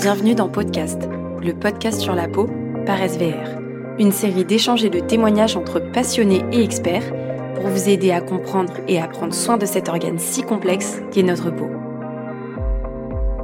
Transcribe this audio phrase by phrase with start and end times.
[0.00, 1.10] Bienvenue dans Podcast,
[1.42, 2.48] le podcast sur la peau
[2.86, 3.60] par SVR,
[3.98, 7.12] une série d'échanges et de témoignages entre passionnés et experts
[7.54, 11.22] pour vous aider à comprendre et à prendre soin de cet organe si complexe qu'est
[11.22, 11.68] notre peau.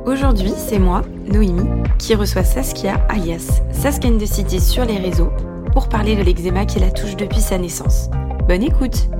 [0.06, 5.32] Aujourd'hui, c'est moi, Noémie, qui reçoit Saskia alias Saskia de City sur les réseaux
[5.74, 8.08] pour parler de l'eczéma qui la touche depuis sa naissance.
[8.48, 9.10] Bonne écoute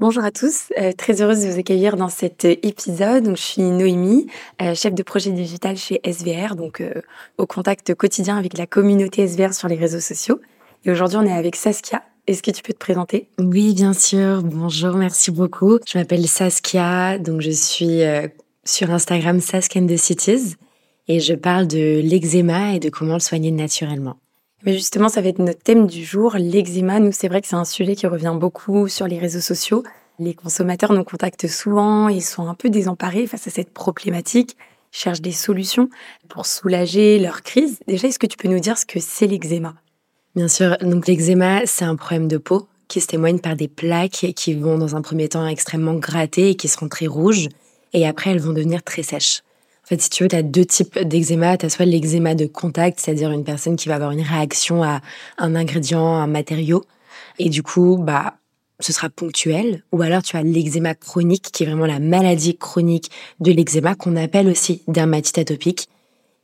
[0.00, 3.24] Bonjour à tous, euh, très heureuse de vous accueillir dans cet épisode.
[3.24, 4.28] Donc, je suis Noémie,
[4.62, 7.02] euh, chef de projet digital chez SVR, donc euh,
[7.36, 10.40] au contact quotidien avec la communauté SVR sur les réseaux sociaux.
[10.84, 12.04] Et aujourd'hui, on est avec Saskia.
[12.28, 13.28] Est-ce que tu peux te présenter?
[13.40, 14.44] Oui, bien sûr.
[14.44, 15.80] Bonjour, merci beaucoup.
[15.84, 18.02] Je m'appelle Saskia, donc je suis
[18.64, 20.54] sur Instagram Saskia the Cities
[21.08, 24.16] et je parle de l'eczéma et de comment le soigner naturellement.
[24.64, 26.98] Mais justement, ça va être notre thème du jour, l'eczéma.
[26.98, 29.84] Nous, c'est vrai que c'est un sujet qui revient beaucoup sur les réseaux sociaux.
[30.18, 34.56] Les consommateurs nous contactent souvent, ils sont un peu désemparés face à cette problématique,
[34.90, 35.88] cherchent des solutions
[36.28, 37.78] pour soulager leur crise.
[37.86, 39.74] Déjà, est-ce que tu peux nous dire ce que c'est l'eczéma?
[40.34, 44.26] Bien sûr, donc l'eczéma, c'est un problème de peau qui se témoigne par des plaques
[44.34, 47.48] qui vont dans un premier temps extrêmement gratter et qui seront très rouges,
[47.92, 49.42] et après elles vont devenir très sèches.
[49.88, 51.56] En fait, si tu veux, tu as deux types d'eczéma.
[51.56, 55.00] Tu as soit l'eczéma de contact, c'est-à-dire une personne qui va avoir une réaction à
[55.38, 56.84] un ingrédient, un matériau.
[57.38, 58.34] Et du coup, bah,
[58.80, 59.82] ce sera ponctuel.
[59.92, 64.14] Ou alors tu as l'eczéma chronique, qui est vraiment la maladie chronique de l'eczéma, qu'on
[64.16, 65.88] appelle aussi dermatite atopique,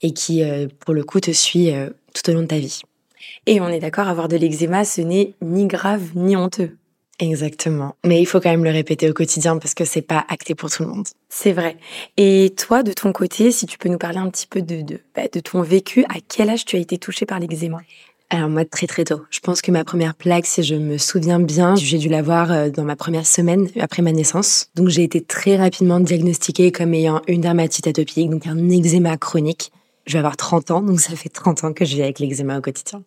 [0.00, 2.80] et qui, euh, pour le coup, te suit euh, tout au long de ta vie.
[3.44, 6.78] Et on est d'accord, avoir de l'eczéma, ce n'est ni grave ni honteux.
[7.20, 7.94] Exactement.
[8.04, 10.70] Mais il faut quand même le répéter au quotidien parce que c'est pas acté pour
[10.70, 11.06] tout le monde.
[11.28, 11.76] C'est vrai.
[12.16, 15.00] Et toi, de ton côté, si tu peux nous parler un petit peu de, de,
[15.14, 17.78] bah, de ton vécu, à quel âge tu as été touchée par l'eczéma?
[18.30, 19.20] Alors moi très très tôt.
[19.30, 22.68] Je pense que ma première plaque, si je me souviens bien, j'ai dû l'avoir euh,
[22.68, 24.70] dans ma première semaine après ma naissance.
[24.74, 29.70] Donc j'ai été très rapidement diagnostiquée comme ayant une dermatite atopique, donc un eczéma chronique.
[30.06, 32.58] Je vais avoir 30 ans, donc ça fait 30 ans que je vis avec l'eczéma
[32.58, 33.02] au quotidien.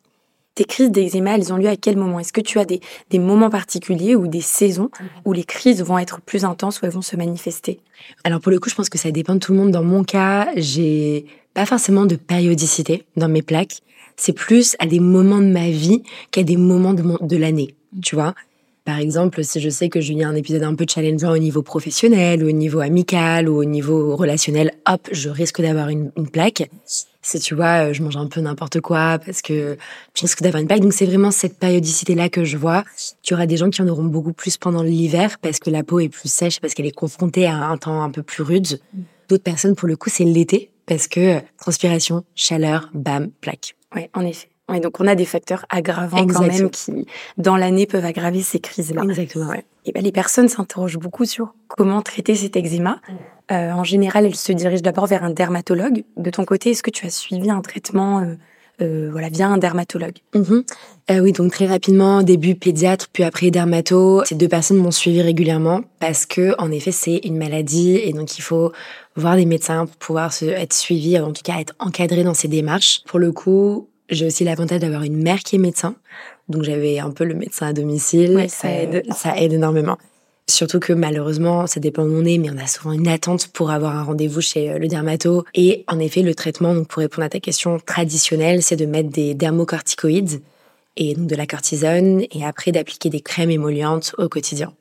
[0.57, 2.19] Tes crises d'eczéma, elles ont lieu à quel moment?
[2.19, 2.81] Est-ce que tu as des,
[3.11, 4.89] des, moments particuliers ou des saisons
[5.23, 7.79] où les crises vont être plus intenses, où elles vont se manifester?
[8.23, 9.69] Alors pour le coup, je pense que ça dépend de tout le monde.
[9.69, 13.81] Dans mon cas, j'ai pas forcément de périodicité dans mes plaques.
[14.15, 16.01] C'est plus à des moments de ma vie
[16.31, 18.33] qu'à des moments de, de l'année, tu vois?
[18.87, 21.61] Par exemple, si je sais que je vis un épisode un peu challengeant au niveau
[21.61, 26.29] professionnel, ou au niveau amical, ou au niveau relationnel, hop, je risque d'avoir une, une
[26.29, 26.69] plaque
[27.21, 29.77] si tu vois, euh, je mange un peu n'importe quoi parce que
[30.15, 30.79] je risque d'avoir une plaque.
[30.79, 32.85] Donc c'est vraiment cette périodicité-là que je vois.
[33.21, 35.99] Tu auras des gens qui en auront beaucoup plus pendant l'hiver parce que la peau
[35.99, 38.79] est plus sèche, parce qu'elle est confrontée à un temps un peu plus rude.
[39.27, 43.75] D'autres personnes, pour le coup, c'est l'été parce que transpiration, chaleur, bam, plaque.
[43.93, 44.47] Oui, en effet.
[44.69, 47.05] Ouais, donc on a des facteurs aggravants quand même qui,
[47.37, 49.03] dans l'année, peuvent aggraver ces crises-là.
[49.03, 49.49] Exactement.
[49.49, 49.63] Ouais.
[49.85, 52.99] Et ben, les personnes s'interrogent beaucoup sur comment traiter cet eczéma.
[53.51, 56.03] Euh, en général, elles se dirigent d'abord vers un dermatologue.
[56.17, 58.35] De ton côté, est-ce que tu as suivi un traitement euh,
[58.81, 60.17] euh, voilà, via un dermatologue?
[60.33, 60.59] Mm
[61.21, 64.25] Oui, donc très rapidement, début pédiatre, puis après dermato.
[64.25, 68.37] Ces deux personnes m'ont suivi régulièrement parce que, en effet, c'est une maladie et donc
[68.37, 68.73] il faut
[69.15, 72.49] voir des médecins pour pouvoir se, être suivi, en tout cas être encadré dans ces
[72.49, 73.03] démarches.
[73.05, 75.95] Pour le coup, j'ai aussi l'avantage d'avoir une mère qui est médecin,
[76.49, 78.35] donc j'avais un peu le médecin à domicile.
[78.35, 79.03] Ouais, ça aide.
[79.13, 79.97] Ça aide énormément.
[80.49, 83.69] Surtout que malheureusement, ça dépend où on est, mais on a souvent une attente pour
[83.69, 85.43] avoir un rendez-vous chez euh, le dermato.
[85.53, 89.09] Et en effet, le traitement, donc pour répondre à ta question traditionnelle, c'est de mettre
[89.09, 90.41] des dermocorticoïdes
[90.95, 94.73] et donc de la cortisone, et après d'appliquer des crèmes émollientes au quotidien.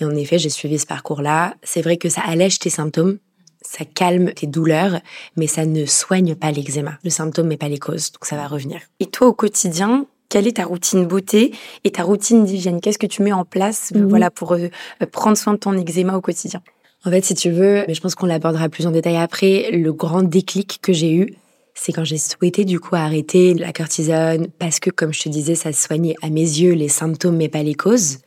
[0.00, 1.54] Et en effet, j'ai suivi ce parcours-là.
[1.62, 3.18] C'est vrai que ça allège tes symptômes,
[3.62, 5.00] ça calme tes douleurs,
[5.36, 6.98] mais ça ne soigne pas l'eczéma.
[7.04, 8.80] Le symptôme n'est pas les causes, donc ça va revenir.
[9.00, 11.52] Et toi, au quotidien, quelle est ta routine beauté
[11.84, 12.80] et ta routine d'hygiène?
[12.80, 14.08] Qu'est-ce que tu mets en place euh, mhm.
[14.08, 14.68] voilà, pour euh,
[15.10, 16.62] prendre soin de ton eczéma au quotidien?
[17.04, 19.92] En fait, si tu veux, mais je pense qu'on l'abordera plus en détail après, le
[19.92, 21.34] grand déclic que j'ai eu,
[21.74, 25.54] c'est quand j'ai souhaité du coup arrêter la cortisone parce que, comme je te disais,
[25.54, 28.18] ça soignait à mes yeux les symptômes mais pas les causes.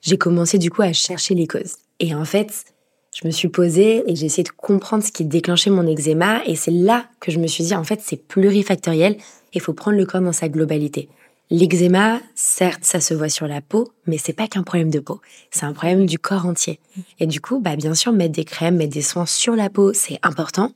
[0.00, 1.76] J'ai commencé du coup à chercher les causes.
[2.00, 2.64] Et en fait,
[3.12, 6.56] je me suis posée et j'ai essayé de comprendre ce qui déclenchait mon eczéma et
[6.56, 9.16] c'est là que je me suis dit en fait c'est plurifactoriel,
[9.52, 11.08] il faut prendre le corps dans sa globalité.
[11.50, 15.20] L'eczéma, certes, ça se voit sur la peau, mais c'est pas qu'un problème de peau.
[15.50, 16.80] C'est un problème du corps entier.
[17.20, 19.92] Et du coup, bah, bien sûr, mettre des crèmes, mettre des soins sur la peau,
[19.92, 20.72] c'est important.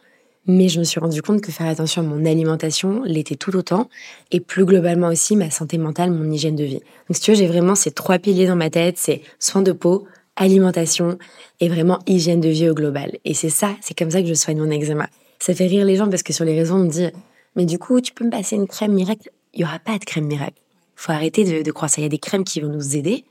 [0.46, 3.88] Mais je me suis rendu compte que faire attention à mon alimentation l'était tout autant.
[4.32, 6.82] Et plus globalement aussi, ma santé mentale, mon hygiène de vie.
[7.08, 8.98] Donc, si tu veux, j'ai vraiment ces trois piliers dans ma tête.
[8.98, 10.06] C'est soins de peau,
[10.36, 11.18] alimentation
[11.60, 13.18] et vraiment hygiène de vie au global.
[13.24, 15.08] Et c'est ça, c'est comme ça que je soigne mon eczéma.
[15.38, 17.08] Ça fait rire les gens parce que sur les réseaux, on me dit,
[17.56, 19.30] mais du coup, tu peux me passer une crème miracle?
[19.54, 20.60] Il y aura pas de crème miracle
[20.96, 22.00] faut arrêter de, croire ça.
[22.00, 23.24] Il y a des crèmes qui vont nous aider,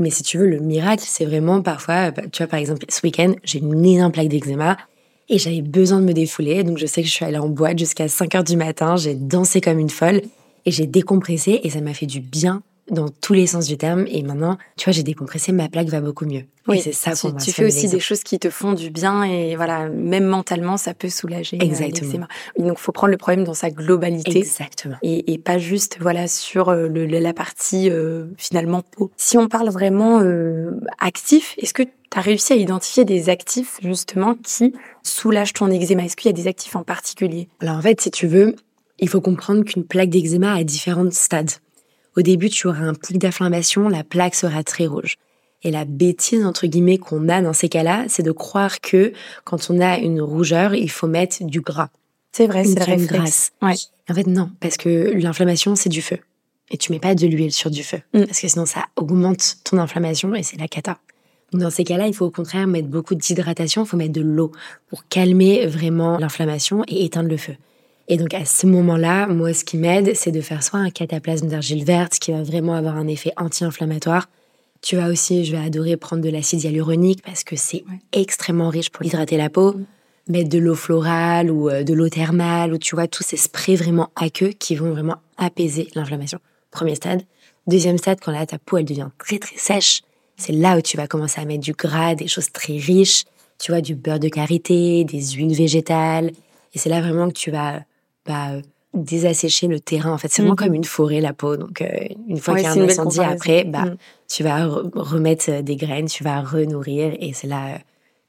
[0.00, 3.00] Mais si tu veux, le miracle, c'est vraiment parfois, bah, tu vois, par exemple, ce
[3.04, 4.76] week-end, j'ai une énorme plaque d'eczéma
[5.28, 6.64] et j'avais besoin de me défouler.
[6.64, 8.96] Donc, je sais que je suis allée en boîte jusqu'à 5 heures du matin.
[8.96, 10.22] J'ai dansé comme une folle
[10.66, 14.04] et j'ai décompressé et ça m'a fait du bien dans tous les sens du terme.
[14.08, 16.44] Et maintenant, tu vois, j'ai décompressé, ma plaque va beaucoup mieux.
[16.66, 19.22] Oui, c'est ça pour tu, Tu fais aussi des choses qui te font du bien
[19.24, 21.58] et voilà, même mentalement, ça peut soulager.
[21.60, 22.26] Euh, Exactement.
[22.58, 24.38] Euh, donc, faut prendre le problème dans sa globalité.
[24.38, 24.96] Exactement.
[25.02, 29.10] Et, et pas juste, voilà, sur euh, le, la partie euh, finalement peau.
[29.16, 33.78] Si on parle vraiment euh, actif, est-ce que tu as réussi à identifier des actifs
[33.82, 34.72] justement qui
[35.02, 36.04] soulagent ton eczéma?
[36.04, 37.48] Est-ce qu'il y a des actifs en particulier?
[37.60, 38.56] Alors en fait, si tu veux,
[39.00, 41.50] il faut comprendre qu'une plaque d'eczéma a différents stades.
[42.16, 45.16] Au début, tu auras un pic d'inflammation, la plaque sera très rouge.
[45.62, 49.12] Et la bêtise, entre guillemets, qu'on a dans ces cas-là, c'est de croire que
[49.44, 51.88] quand on a une rougeur, il faut mettre du gras.
[52.32, 53.52] C'est vrai, c'est crème grasse.
[53.62, 53.74] Ouais.
[54.10, 56.18] En fait, non, parce que l'inflammation, c'est du feu.
[56.70, 58.00] Et tu mets pas de l'huile sur du feu.
[58.12, 58.24] Mm.
[58.24, 60.98] Parce que sinon, ça augmente ton inflammation et c'est la cata.
[61.52, 64.20] Donc, dans ces cas-là, il faut au contraire mettre beaucoup d'hydratation, il faut mettre de
[64.20, 64.50] l'eau
[64.88, 67.54] pour calmer vraiment l'inflammation et éteindre le feu.
[68.08, 71.48] Et donc à ce moment-là, moi, ce qui m'aide, c'est de faire soit un cataplasme
[71.48, 74.28] d'argile verte qui va vraiment avoir un effet anti-inflammatoire.
[74.82, 78.90] Tu vas aussi, je vais adorer prendre de l'acide hyaluronique parce que c'est extrêmement riche
[78.90, 79.76] pour hydrater la peau.
[80.28, 83.76] Mettre de l'eau florale ou euh, de l'eau thermale ou tu vois tous ces sprays
[83.76, 86.38] vraiment aqueux qui vont vraiment apaiser l'inflammation.
[86.70, 87.22] Premier stade.
[87.66, 90.02] Deuxième stade, quand là ta peau elle devient très très sèche,
[90.36, 93.24] c'est là où tu vas commencer à mettre du gras, des choses très riches.
[93.58, 96.32] Tu vois du beurre de karité, des huiles végétales.
[96.74, 97.80] Et c'est là vraiment que tu vas
[98.26, 98.52] bah,
[98.94, 100.12] désassécher le terrain.
[100.12, 101.56] En fait, c'est vraiment mmh comme une forêt, la peau.
[101.56, 101.86] Donc, euh,
[102.28, 103.96] une fois qu'il y a un incendie, après, bah, mmh.
[104.28, 107.78] tu vas remettre euh, des graines, tu vas renourrir et c'est là euh,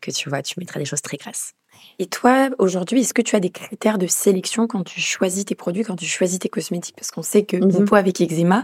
[0.02, 1.54] que tu vois, tu mettras des choses très grasses.
[1.98, 5.56] Et toi, aujourd'hui, est-ce que tu as des critères de sélection quand tu choisis tes
[5.56, 6.96] produits, quand tu choisis tes cosmétiques?
[6.98, 8.64] Parce qu'on sait que mmh une peau avec eczéma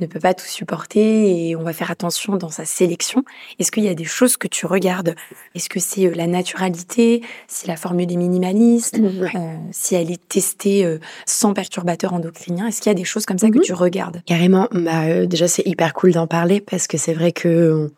[0.00, 3.24] ne peut pas tout supporter et on va faire attention dans sa sélection.
[3.58, 5.14] Est-ce qu'il y a des choses que tu regardes?
[5.54, 7.22] Est-ce que c'est euh, la naturalité?
[7.46, 8.98] Si la formule est minimaliste?
[8.98, 9.28] Euh,
[9.70, 13.38] Si elle est testée euh, sans perturbateur endocrinien Est-ce qu'il y a des choses comme
[13.38, 14.22] ça que mmh tu regardes?
[14.26, 14.68] Carrément.
[14.72, 17.90] Bah, euh, déjà, c'est hyper cool d'en parler parce que c'est vrai que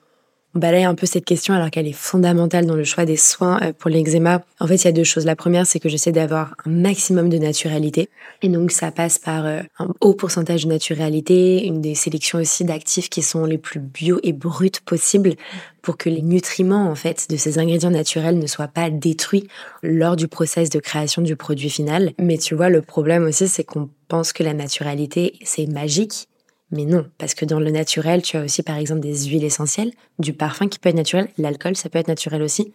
[0.55, 3.61] on balaye un peu cette question alors qu'elle est fondamentale dans le choix des soins
[3.63, 4.43] euh, pour l'eczéma.
[4.61, 5.25] En fait, il y a deux choses.
[5.25, 8.09] La première, c'est que j'essaie d'avoir un maximum de naturalité.
[8.43, 12.65] Et donc, ça passe par euh, un haut pourcentage de naturalité, une des sélections aussi
[12.65, 15.35] d'actifs qui sont les plus bio et bruts possibles
[15.83, 19.49] pour que les nutriments, en fait, de ces ingrédients naturels ne soient pas détruits
[19.83, 22.13] lors du process de création du produit final.
[22.19, 26.29] Mais tu vois, le problème aussi, c'est qu'on pense que la naturalité, c'est magique
[26.71, 29.93] mais non, parce que dans le naturel, tu as aussi par exemple des huiles essentielles,
[30.19, 32.73] du parfum qui peut être naturel, l'alcool, ça peut être naturel aussi.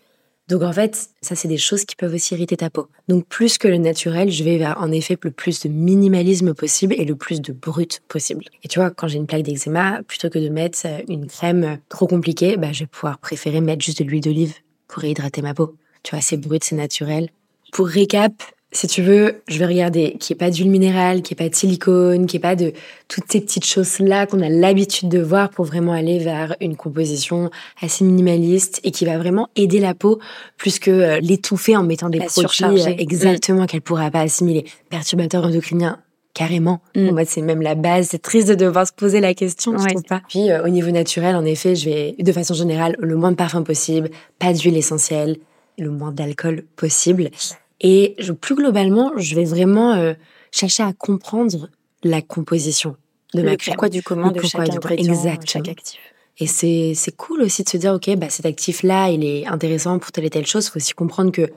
[0.49, 2.87] Donc en fait, ça c'est des choses qui peuvent aussi irriter ta peau.
[3.07, 6.95] Donc plus que le naturel, je vais vers en effet le plus de minimalisme possible
[6.97, 8.45] et le plus de brut possible.
[8.63, 12.07] Et tu vois, quand j'ai une plaque d'eczéma, plutôt que de mettre une crème trop
[12.07, 14.55] compliquée, bah, je vais pouvoir préférer mettre juste de l'huile d'olive
[14.87, 15.75] pour réhydrater ma peau.
[16.01, 17.29] Tu vois, c'est brut, c'est naturel.
[17.71, 18.33] Pour récap,
[18.71, 21.47] si tu veux, je vais regarder qu'il n'y ait pas d'huile minérale, qu'il n'y ait
[21.47, 22.73] pas de silicone, qu'il n'y ait pas de
[23.07, 27.49] toutes ces petites choses-là qu'on a l'habitude de voir pour vraiment aller vers une composition
[27.81, 30.19] assez minimaliste et qui va vraiment aider la peau
[30.57, 34.65] plus que euh, l'étouffer en mettant des produits euh, exactement qu'elle pourra pas assimiler.
[34.91, 35.97] Perturbateurs endocriniens,
[36.35, 36.79] carrément.
[36.95, 37.09] Mm.
[37.09, 38.09] Moi, c'est même la base.
[38.11, 40.21] C'est triste de devoir se poser la question, je trouve pas.
[40.29, 43.35] Puis, euh, au niveau naturel, en effet, je vais, de façon générale, le moins de
[43.35, 45.37] parfum possible, pas d'huile essentielle,
[45.79, 47.31] le moins d'alcool possible.
[47.81, 50.13] Et je, plus globalement, je vais vraiment euh,
[50.51, 51.69] chercher à comprendre
[52.03, 52.95] la composition
[53.33, 53.75] de ma crème.
[53.75, 55.45] Pourquoi du comment de chaque ingrédient, Exactement.
[55.45, 55.99] chaque actif.
[56.39, 59.45] Et c'est c'est cool aussi de se dire ok bah cet actif là il est
[59.45, 60.67] intéressant pour telle et telle chose.
[60.67, 61.49] Il faut aussi comprendre que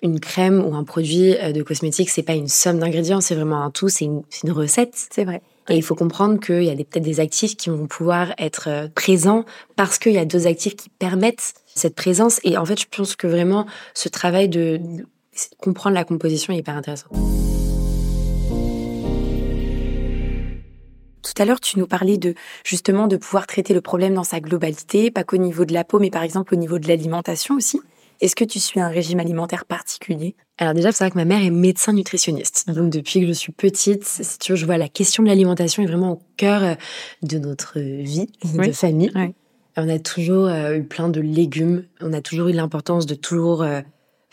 [0.00, 3.62] une crème ou un produit euh, de cosmétique c'est pas une somme d'ingrédients, c'est vraiment
[3.62, 4.94] un tout, c'est une, une recette.
[5.10, 5.42] C'est vrai.
[5.68, 8.88] Et il faut comprendre qu'il y a peut-être des actifs qui vont pouvoir être euh,
[8.92, 9.44] présents
[9.76, 12.40] parce qu'il y a deux actifs qui permettent cette présence.
[12.42, 14.80] Et en fait, je pense que vraiment ce travail de
[15.58, 17.08] comprendre la composition est hyper intéressant.
[21.22, 22.34] Tout à l'heure, tu nous parlais de
[22.64, 25.98] justement de pouvoir traiter le problème dans sa globalité, pas qu'au niveau de la peau,
[25.98, 27.80] mais par exemple au niveau de l'alimentation aussi.
[28.20, 30.36] Est-ce que tu suis un régime alimentaire particulier?
[30.58, 32.70] Alors déjà, c'est vrai que ma mère est médecin nutritionniste.
[32.70, 35.82] Donc depuis que je suis petite, si tu veux, je vois la question de l'alimentation
[35.82, 36.74] est vraiment au cœur euh,
[37.22, 39.10] de notre vie de famille.
[39.76, 41.84] On a toujours euh, eu plein de légumes.
[42.00, 43.80] On a toujours eu l'importance de toujours euh,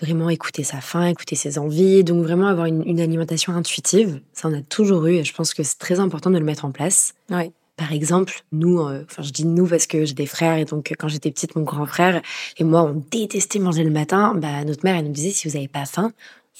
[0.02, 4.22] vraiment écouter sa faim, écouter ses envies, donc vraiment avoir une, alimentation intuitive.
[4.34, 6.66] Ça, on a toujours eu et je pense que c'est très important de le mettre
[6.66, 7.14] en place.
[7.30, 7.52] Ouais.
[7.76, 10.94] Par exemple, nous, euh, enfin je dis nous parce que j'ai des frères et donc
[11.00, 12.22] quand j'étais petite, mon grand frère
[12.58, 14.34] et moi, on détestait manger le matin.
[14.36, 16.12] Bah notre mère, elle nous disait si vous n'avez pas faim,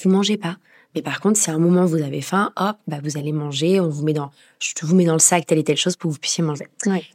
[0.02, 0.58] vous mangez pas.
[0.96, 3.80] Mais par contre, si à un moment vous avez faim, hop, bah vous allez manger,
[3.80, 6.10] on vous met dans, je vous mets dans le sac telle et telle chose pour
[6.10, 6.66] que vous puissiez manger.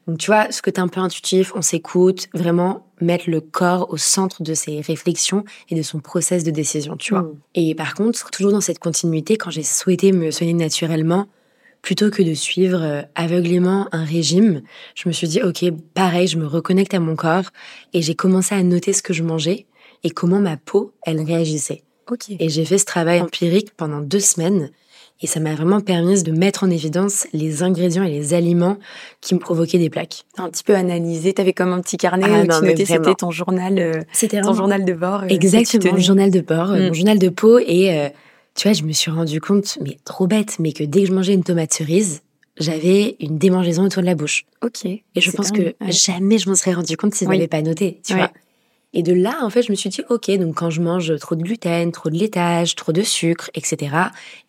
[0.06, 3.96] Donc tu vois, ce côté un peu intuitif, on s'écoute, vraiment mettre le corps au
[3.96, 7.22] centre de ses réflexions et de son process de décision, tu vois.
[7.22, 7.36] Mm.
[7.56, 11.26] Et par contre, toujours dans cette continuité, quand j'ai souhaité me soigner naturellement,
[11.84, 14.62] plutôt que de suivre euh, aveuglément un régime,
[14.94, 17.50] je me suis dit, OK, pareil, je me reconnecte à mon corps
[17.92, 19.66] et j'ai commencé à noter ce que je mangeais
[20.02, 21.83] et comment ma peau, elle réagissait.
[22.38, 24.70] Et j'ai fait ce travail empirique pendant deux semaines
[25.20, 28.78] et ça m'a vraiment permis de mettre en évidence les ingrédients et les aliments
[29.20, 30.24] qui me provoquaient des plaques.
[30.36, 33.14] Un petit peu analysé, tu avais comme un petit carnet ah, où tu notais, c'était
[33.14, 35.22] ton journal, euh, c'était ton journal de bord.
[35.22, 36.94] Euh, Exactement, mon journal de bord, mon mm.
[36.94, 38.10] journal de peau et
[38.54, 41.12] tu vois, je me suis rendu compte, mais trop bête, mais que dès que je
[41.12, 42.22] mangeais une tomate cerise,
[42.58, 44.46] j'avais une démangeaison autour de la bouche.
[44.62, 44.84] Ok.
[44.84, 48.00] Et je pense que jamais je m'en serais rendu compte si je n'avais pas noté,
[48.04, 48.30] tu vois.
[48.96, 51.34] Et de là, en fait, je me suis dit, ok, donc quand je mange trop
[51.34, 53.96] de gluten, trop de laitage, trop de sucre, etc.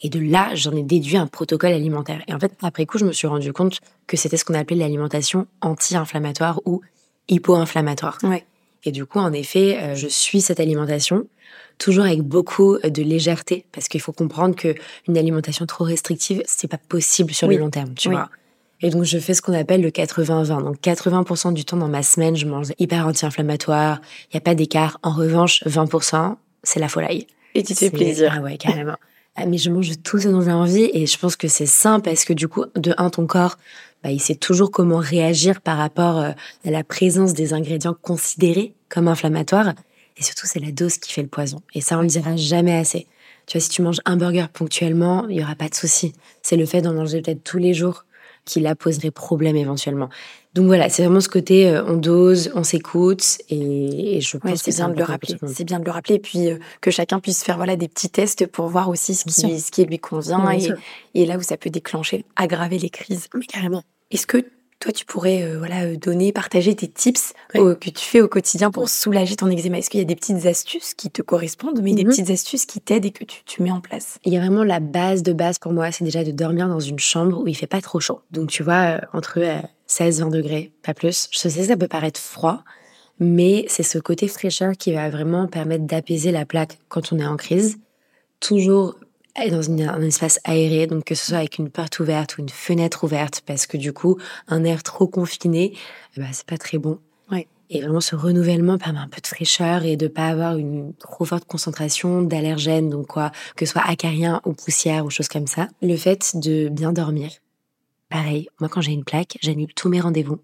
[0.02, 2.22] Et de là, j'en ai déduit un protocole alimentaire.
[2.28, 4.78] Et en fait, après coup, je me suis rendu compte que c'était ce qu'on appelait
[4.78, 6.82] l'alimentation anti-inflammatoire ou
[7.28, 8.20] hypo-inflammatoire.
[8.22, 8.46] Ouais.
[8.84, 11.28] Et du coup, en effet, euh, je suis cette alimentation
[11.80, 14.76] toujours avec beaucoup de légèreté, parce qu'il faut comprendre que
[15.08, 18.30] une alimentation trop restrictive, c'est pas possible sur le long terme, tu vois.
[18.82, 20.64] Et donc, je fais ce qu'on appelle le 80-20.
[20.64, 24.02] Donc, 80% du temps dans ma semaine, je mange hyper anti-inflammatoire.
[24.26, 25.00] Il n'y a pas d'écart.
[25.02, 27.28] En revanche, 20%, c'est la folie.
[27.54, 28.34] Et tu te fais plaisir.
[28.36, 28.98] Ah ouais, carrément.
[29.38, 32.00] Ah, mais je mange tout ce dont j'ai envie et je pense que c'est sain
[32.00, 33.58] parce que du coup, de un, ton corps,
[34.02, 36.32] bah, il sait toujours comment réagir par rapport euh,
[36.64, 39.74] à la présence des ingrédients considérés comme inflammatoires.
[40.18, 41.62] Et surtout, c'est la dose qui fait le poison.
[41.74, 43.08] Et ça, on le dira jamais assez.
[43.46, 46.14] Tu vois, si tu manges un burger ponctuellement, il y aura pas de souci.
[46.42, 48.06] C'est le fait d'en manger peut-être tous les jours
[48.46, 50.10] qui là poserait problème éventuellement.
[50.54, 54.72] Donc voilà, c'est vraiment ce côté euh, on dose, on s'écoute et, je pense que
[54.72, 55.36] c'est bien de le rappeler.
[55.48, 58.10] C'est bien de le rappeler et puis euh, que chacun puisse faire voilà des petits
[58.10, 60.70] tests pour voir aussi ce qui, ce qui lui convient et,
[61.14, 63.28] et, là où ça peut déclencher, aggraver les crises.
[63.34, 63.84] Mais carrément.
[64.12, 64.46] Est-ce que
[64.86, 68.70] toi, tu pourrais euh, voilà euh, donner, partager tes tips que tu fais au quotidien
[68.70, 69.80] pour soulager ton eczéma.
[69.80, 72.12] Est-ce qu'il y a des petites astuces qui te correspondent, mais des mhm.
[72.12, 74.20] petites astuces qui t'aident et que tu, mets en place?
[74.26, 76.80] Il y a vraiment la base de base pour moi, c'est déjà de dormir dans
[76.80, 78.22] une chambre où il fait pas trop chaud.
[78.30, 79.40] Donc tu vois, euh, entre
[79.90, 81.30] 16-20 degrés, pas plus.
[81.32, 82.64] Je sais que ça peut paraître froid,
[83.20, 87.26] mais c'est ce côté fraîcheur qui va vraiment permettre d'apaiser la plaque quand on est
[87.26, 87.80] en crise.
[88.40, 88.96] Toujours
[89.50, 93.04] dans un espace aéré, donc que ce soit avec une porte ouverte ou une fenêtre
[93.04, 95.78] ouverte, parce que du coup, un air trop confiné,
[96.18, 97.00] ben, c'est pas très bon.
[97.32, 97.48] Ouais.
[97.70, 101.26] Et vraiment, ce renouvellement permet un peu de fraîcheur et de pas avoir une trop
[101.26, 105.68] forte concentration d'allergènes, donc quoi, que ce soit acariens ou poussière ou choses comme ça.
[105.82, 107.32] Le fait de bien dormir.
[108.10, 110.40] Pareil, moi quand j'ai une plaque, j'annule tous mes rendez-vous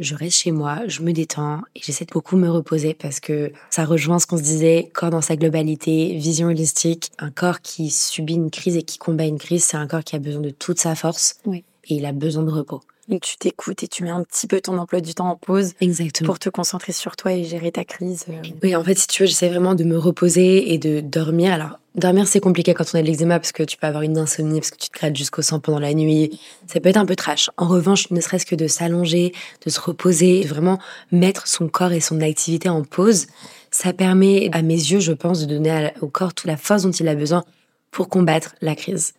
[0.00, 3.52] je reste chez moi, je me détends et j'essaie de beaucoup me reposer parce que
[3.70, 7.10] ça rejoint ce qu'on se disait, corps dans sa globalité, vision holistique.
[7.18, 10.16] Un corps qui subit une crise et qui combat une crise, c'est un corps qui
[10.16, 12.80] a besoin de toute sa force et il a besoin de repos.
[13.08, 15.72] Donc tu t'écoutes et tu mets un petit peu ton emploi du temps en pause.
[15.80, 16.26] Exactement.
[16.26, 18.24] Pour te concentrer sur toi et gérer ta crise.
[18.28, 18.42] Euh.
[18.62, 21.52] Oui, en fait, si tu veux, j'essaie vraiment de me reposer et de dormir.
[21.52, 24.18] Alors, dormir, c'est compliqué quand on a de l'eczéma parce que tu peux avoir une
[24.18, 26.40] insomnie, parce que tu te crèves jusqu'au sang pendant la nuit.
[26.66, 27.50] Ça peut être un peu trash.
[27.56, 29.32] En revanche, ne serait-ce que de s'allonger,
[29.64, 30.78] de se reposer, de vraiment
[31.12, 33.26] mettre son corps et son activité en pause,
[33.70, 36.90] ça permet, à mes yeux, je pense, de donner au corps toute la force dont
[36.90, 37.44] il a besoin
[37.90, 39.14] pour combattre la crise.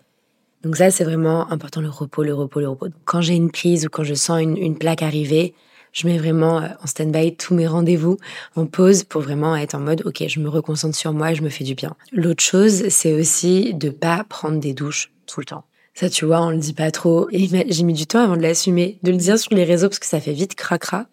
[0.64, 2.88] Donc ça, c'est vraiment important, le repos, le repos, le repos.
[3.06, 5.54] quand j'ai une crise ou quand je sens une, plaque arriver,
[5.94, 8.18] je mets vraiment euh, en stand-by tous mes rendez-vous
[8.56, 11.50] en pause pour vraiment être en mode, ok, je me reconcentre sur moi je me
[11.50, 11.96] fais du bien.
[12.12, 15.64] L'autre chose, c'est aussi de pas prendre des douches tout le temps.
[15.94, 17.28] Ça, tu vois, on le dit pas trop.
[17.32, 19.98] Et j'ai mis du temps avant de l'assumer, de le dire sur les réseaux parce
[19.98, 21.08] que ça fait vite cracra.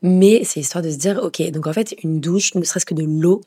[0.00, 2.94] Mais c'est histoire de se dire, ok, donc en fait, une douche, ne serait-ce que
[2.94, 3.42] de l'eau,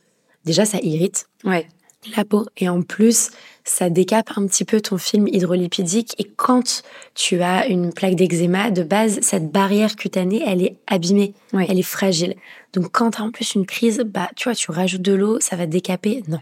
[0.45, 1.29] déjà, ça irrite.
[1.45, 1.67] Ouais
[2.15, 2.45] la peau.
[2.57, 3.31] Et en plus,
[3.63, 6.13] ça décape un petit peu ton film hydrolipidique.
[6.17, 6.83] Et quand
[7.15, 11.83] tu as une plaque d'eczéma, de base, cette barrière cutanée, elle est abîmée, elle est
[11.83, 12.35] fragile.
[12.73, 15.39] Donc quand tu as en plus une crise, bah tu vois, tu rajoutes de l'eau,
[15.39, 16.23] ça va décaper.
[16.27, 16.39] Non.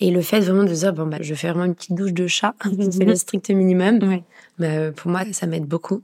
[0.00, 2.26] Et le fait vraiment de dire, bon, bah, je fais vraiment une petite douche de
[2.26, 2.54] chat,
[2.90, 4.22] c'est le strict minimum.
[4.58, 6.02] Bah, pour moi, ça m'aide beaucoup.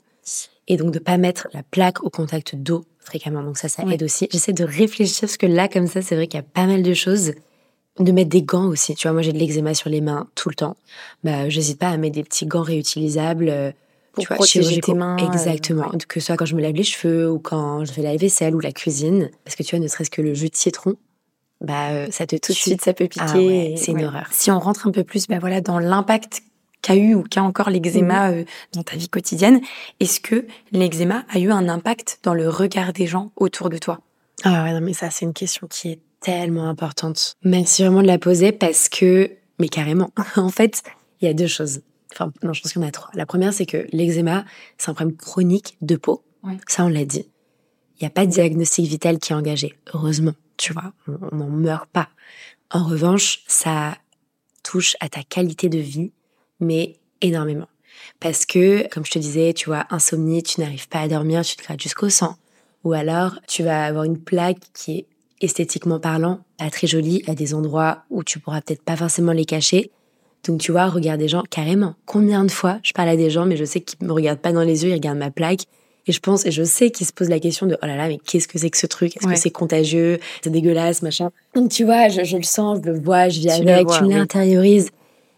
[0.69, 3.43] Et donc de pas mettre la plaque au contact d'eau fréquemment.
[3.43, 4.29] Donc ça, ça aide aussi.
[4.33, 6.83] J'essaie de réfléchir parce que là, comme ça, c'est vrai qu'il y a pas mal
[6.83, 7.33] de choses
[7.99, 8.95] de mettre des gants aussi.
[8.95, 10.76] Tu vois, moi j'ai de l'eczéma sur les mains tout le temps.
[11.25, 13.49] Bah, j'hésite pas à mettre des petits gants réutilisables.
[13.49, 13.73] Euh,
[14.12, 15.19] pour tu vois, protéger tes mains.
[15.21, 15.91] Euh, Exactement.
[16.09, 18.55] Que ce soit quand je me lave les cheveux ou quand je fais la vaisselle
[18.55, 19.31] ou la cuisine.
[19.45, 20.95] Parce que tu vois, ne serait-ce que le jus de citron,
[21.61, 23.75] bah, euh, ça te tout de suite, ça peut piquer.
[23.75, 24.29] Ah c'est une horreur.
[24.31, 26.43] Si on rentre un peu plus, bah voilà, dans l'impact
[26.81, 28.45] qu'a eu ou qu'a encore l'eczéma mhm.
[28.73, 29.61] dans ta vie quotidienne,
[30.00, 34.00] est-ce que l'eczéma a eu un impact dans le regard des gens autour de toi?
[34.45, 37.37] Ah ouais, non, mais ça, c'est une question qui est tellement importante.
[37.45, 39.30] Merci vraiment de la poser parce que
[39.61, 40.11] Mais carrément.
[40.37, 40.83] en fait,
[41.21, 41.83] il y a deux choses.
[42.12, 43.11] Enfin, non, je pense qu'il y en a trois.
[43.14, 44.45] La première, c'est que l'eczéma,
[44.76, 46.25] c'est un problème chronique de peau.
[46.66, 47.28] Ça, on l'a dit.
[47.97, 49.75] Il n'y a pas de diagnostic vital qui est engagé.
[49.95, 52.09] Heureusement, tu vois, on n'en meurt pas.
[52.71, 53.97] En revanche, ça
[54.64, 56.12] touche à ta qualité de vie,
[56.59, 57.68] mais énormément.
[58.21, 61.56] Parce que, comme je te disais, tu vois, insomnie, tu n'arrives pas à dormir, tu
[61.56, 62.37] te grattes jusqu'au sang.
[62.85, 65.06] Ou alors, tu vas avoir une plaque qui est
[65.40, 69.45] esthétiquement parlant, pas très jolie, à des endroits où tu pourras peut-être pas forcément les
[69.45, 69.90] cacher.
[70.47, 71.95] Donc, tu vois, regarde des gens carrément.
[72.05, 74.52] Combien de fois je parle à des gens, mais je sais qu'ils me regardent pas
[74.52, 75.64] dans les yeux, ils regardent ma plaque.
[76.07, 78.07] Et je pense, et je sais qu'ils se posent la question de, oh là là,
[78.07, 79.16] mais qu'est-ce que c'est que ce truc?
[79.16, 80.21] Est-ce que c'est contagieux?
[80.43, 81.31] C'est dégueulasse, machin.
[81.55, 84.90] Donc, tu vois, je, le sens, je le vois, je vis avec, tu l'intériorises.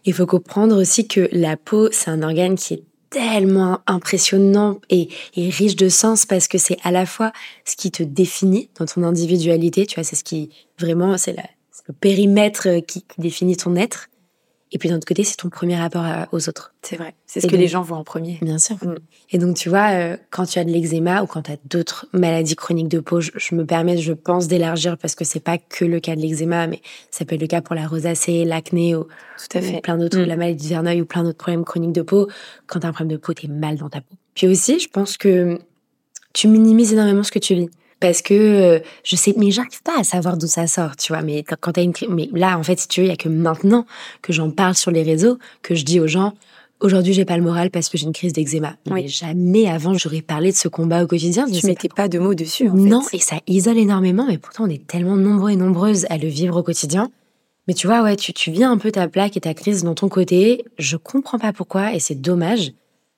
[0.05, 5.09] Il faut comprendre aussi que la peau, c'est un organe qui est tellement impressionnant et,
[5.35, 7.31] riche de sens parce que c'est à la fois
[7.65, 11.35] ce qui te définit dans ton individualité, tu vois, c'est ce qui vraiment, c'est
[11.87, 14.08] le périmètre qui définit ton être,
[14.71, 16.73] et puis d'un autre côté, c'est ton premier rapport aux autres.
[16.83, 17.15] C'est vrai.
[17.25, 18.37] C'est ce que les gens voient en premier.
[18.41, 18.75] Bien sûr.
[18.75, 18.95] Mm.
[19.31, 22.05] Et donc, tu vois, euh, quand tu as de l'eczéma ou quand tu as d'autres
[22.13, 25.85] maladies chroniques de peau, je, me permets, je pense, d'élargir parce que c'est pas que
[25.85, 29.05] le cas de l'eczéma, mais ça peut être le cas pour la rosacée, l'acné ou,
[29.05, 29.81] Tout à fait.
[29.81, 30.25] plein d'autres, mm.
[30.25, 32.27] la maladie du verneuil ou plein d'autres problèmes chroniques de peau.
[32.67, 34.15] Quand tu as un problème de peau, tu es mal dans ta peau.
[34.35, 35.57] Puis aussi, je pense que
[36.33, 39.99] tu minimises énormément ce que tu vis parce que euh, je sais mais j'arrive pas
[39.99, 41.21] à savoir d'où ça sort tu vois.
[41.21, 43.29] Mais quand, t'as une mais là en fait si tu veux il y a que
[43.29, 43.85] maintenant
[44.21, 46.33] que j'en parle sur les réseaux que je dis aux gens
[46.79, 48.75] aujourd'hui j'ai pas le moral parce que j'ai une crise d'eczéma.
[48.89, 52.35] Mais jamais avant j'aurais parlé de ce combat au quotidien tu mettais pas de mots
[52.35, 56.05] dessus en non et ça isole énormément mais pourtant on est tellement nombreux et nombreuses
[56.09, 57.11] à le vivre au quotidien.
[57.67, 59.93] Mais tu vois ouais tu tu vis un peu ta plaque et ta crise dans
[59.93, 60.63] ton côté.
[60.77, 62.71] Je comprends pas pourquoi et c'est dommage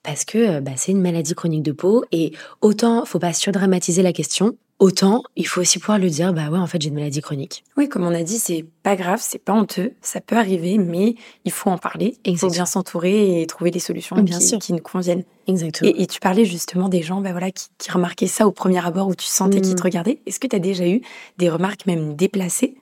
[0.03, 4.01] parce que euh, bah, c'est une maladie chronique de peau et autant faut pas surdramatiser
[4.01, 6.95] la question Autant, il faut aussi pouvoir le dire, bah ouais, en fait, j'ai une
[6.95, 7.63] maladie chronique.
[7.77, 11.13] Oui, comme on a dit, c'est pas grave, c'est pas honteux, ça peut arriver, mais
[11.45, 14.57] il faut en parler, il faut bien s'entourer et trouver des solutions bien qui, sûr.
[14.57, 15.23] qui nous conviennent.
[15.45, 15.91] Exactement.
[15.95, 19.13] Et, tu parlais justement des gens, bah voilà, qui, remarquaient ça au premier abord où
[19.13, 19.85] tu sentais qu'ils te mm.
[19.85, 20.19] regardaient.
[20.25, 21.01] Est-ce que tu as déjà eu
[21.37, 22.73] des remarques même déplacées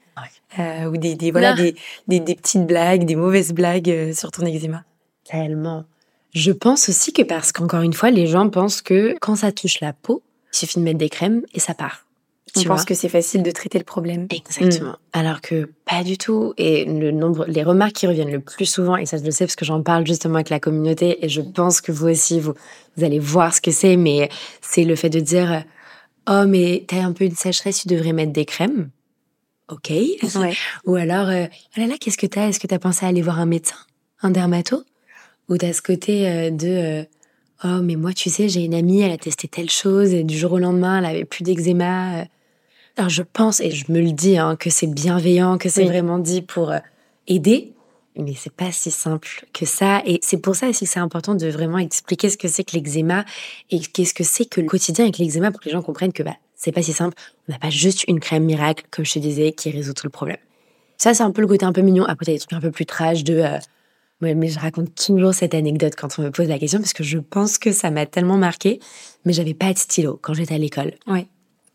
[0.57, 1.75] euh, ou des, voilà des,
[2.07, 4.85] des, petites blagues, des mauvaises blagues euh, sur ton eczéma?
[5.25, 5.83] Tellement.
[6.31, 9.81] Je pense aussi que parce qu'encore une fois, les gens pensent que quand ça touche
[9.81, 12.05] la peau, il suffit de mettre des crèmes et ça part.
[12.55, 14.27] Tu penses que c'est facile de traiter le problème.
[14.31, 14.91] Exactement.
[14.91, 14.97] Mm.
[15.13, 16.53] Alors que pas du tout.
[16.57, 19.45] Et le nombre, les remarques qui reviennent le plus souvent, et ça je le sais
[19.45, 22.53] parce que j'en parle justement avec la communauté, et je pense que vous aussi, vous,
[22.97, 24.29] vous allez voir ce que c'est, mais
[24.61, 25.63] c'est le fait de dire,
[26.29, 28.89] oh mais t'as un peu une sécheresse, tu devrais mettre des crèmes.
[29.69, 29.91] Ok.
[30.85, 32.47] Ou alors, oh là là, qu'est-ce que t'as?
[32.47, 33.77] Est-ce que t'as pensé à aller voir un médecin,
[34.21, 34.83] un dermato?
[35.47, 37.03] Ou t'as ce côté euh, de euh,
[37.63, 40.37] Oh, mais moi, tu sais, j'ai une amie, elle a testé telle chose et du
[40.37, 42.25] jour au lendemain, elle avait plus d'eczéma.
[42.95, 46.19] Alors, je pense, et je me le dis, hein, que c'est bienveillant, que c'est vraiment
[46.19, 46.79] dit pour euh,
[47.27, 47.73] aider.
[48.15, 50.01] Mais c'est pas si simple que ça.
[50.05, 52.75] Et c'est pour ça aussi que c'est important de vraiment expliquer ce que c'est que
[52.75, 53.25] l'eczéma
[53.71, 56.23] et qu'est-ce que c'est que le quotidien avec l'eczéma pour que les gens comprennent que
[56.23, 57.15] bah, c'est pas si simple.
[57.47, 60.11] On n'a pas juste une crème miracle, comme je te disais, qui résout tout le
[60.11, 60.37] problème.
[60.97, 62.05] Ça, c'est un peu le côté un peu mignon.
[62.05, 63.57] Après, il y a des trucs un peu plus trash de euh,
[64.21, 67.03] Ouais, mais je raconte toujours cette anecdote quand on me pose la question parce que
[67.03, 68.79] je pense que ça m'a tellement marqué.
[69.25, 70.93] Mais j'avais pas de stylo quand j'étais à l'école.
[71.07, 71.27] Ouais.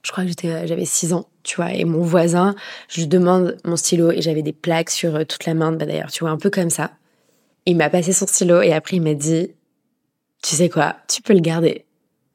[0.02, 1.72] Je crois que j'étais, euh, j'avais 6 ans, tu vois.
[1.72, 2.54] Et mon voisin,
[2.88, 5.72] je lui demande mon stylo et j'avais des plaques sur euh, toute la main.
[5.72, 6.90] Bah d'ailleurs, tu vois, un peu comme ça.
[7.64, 9.50] Il m'a passé son stylo et après il m'a dit,
[10.42, 11.87] tu sais quoi, tu peux le garder.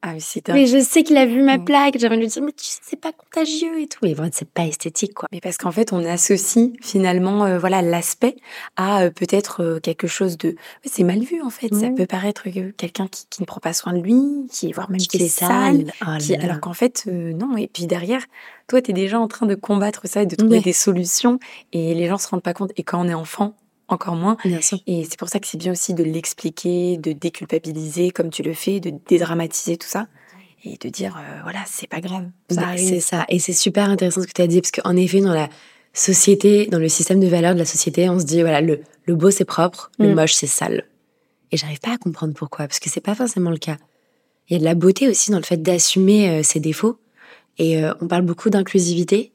[0.01, 1.65] Ah oui, c'est Mais je sais qu'il a vu ma mm.
[1.65, 1.97] plaque.
[1.99, 3.99] J'avais lui dire, mais tu sais, c'est pas contagieux et tout.
[4.01, 5.27] Mais vraiment, c'est pas esthétique, quoi.
[5.33, 8.37] Mais parce qu'en fait, on associe finalement, euh, voilà, l'aspect
[8.77, 10.55] à euh, peut-être euh, quelque chose de.
[10.85, 11.73] C'est mal vu, en fait.
[11.75, 12.43] Ça peut paraître
[12.77, 15.91] quelqu'un qui, qui, ne prend pas soin de lui, qui voire même qui, est sale.
[16.01, 17.57] Oh alors qu'en fait, non.
[17.57, 18.21] Et puis derrière,
[18.67, 21.39] toi, tu es déjà en train de combattre ça et de trouver des solutions.
[21.73, 22.71] Et les gens se rendent pas compte.
[22.77, 23.53] Et quand on est enfant,
[23.89, 24.37] encore moins.
[24.87, 28.53] Et c'est pour ça que c'est bien aussi de l'expliquer, de déculpabiliser comme tu le
[28.53, 30.07] fais, de dédramatiser tout ça
[30.63, 32.25] et de dire euh, voilà, c'est pas grave.
[32.53, 33.25] Bah, c'est ça.
[33.29, 35.49] Et c'est super intéressant ce que tu as dit parce qu'en effet, dans la
[35.93, 39.15] société, dans le système de valeurs de la société, on se dit voilà, le, le
[39.15, 40.15] beau c'est propre, le mm.
[40.15, 40.85] moche c'est sale.
[41.51, 43.77] Et j'arrive pas à comprendre pourquoi parce que c'est pas forcément le cas.
[44.49, 46.99] Il y a de la beauté aussi dans le fait d'assumer euh, ses défauts.
[47.57, 49.33] Et euh, on parle beaucoup d'inclusivité.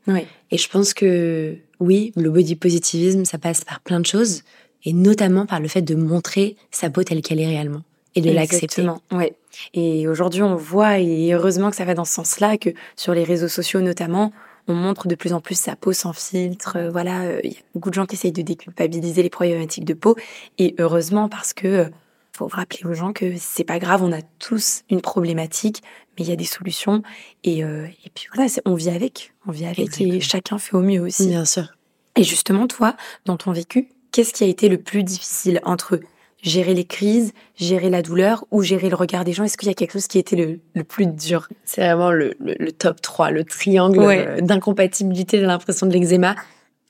[0.51, 4.43] Et je pense que oui, le body positivisme, ça passe par plein de choses,
[4.85, 7.83] et notamment par le fait de montrer sa peau telle qu'elle est réellement
[8.15, 8.87] et de l'accepter.
[9.13, 9.35] Ouais.
[9.73, 13.25] Et aujourd'hui, on voit, et heureusement que ça va dans ce sens-là, que sur les
[13.25, 14.33] réseaux sociaux notamment,
[14.67, 16.77] on montre de plus en plus sa peau sans filtre.
[16.77, 19.85] Euh, voilà, euh, il y a beaucoup de gens qui essayent de déculpabiliser les problématiques
[19.85, 20.17] de peau,
[20.59, 21.91] et heureusement parce que
[22.37, 25.83] faut rappeler aux gens que c'est pas grave, on a tous une problématique,
[26.19, 27.03] mais il y a des solutions.
[27.45, 30.81] Et, euh, et puis voilà, on vit avec, on vit avec et chacun fait au
[30.81, 31.29] mieux aussi.
[31.29, 31.69] Bien sûr.
[32.17, 36.01] Et justement, toi, dans ton vécu, qu'est-ce qui a été le plus difficile entre
[36.43, 39.45] gérer les crises, gérer la douleur ou gérer le regard des gens?
[39.45, 41.49] Est-ce qu'il y a quelque chose qui était le, le plus dur?
[41.65, 46.35] C'est vraiment le, le, top 3, le triangle euh, d'incompatibilité, j'ai l'impression, de l'eczéma.